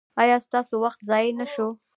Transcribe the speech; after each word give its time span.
ایا 0.21 0.37
ستاسو 0.45 0.73
وخت 0.83 0.99
ضایع 1.09 1.31
نه 1.39 1.45
شو؟ 1.53 1.67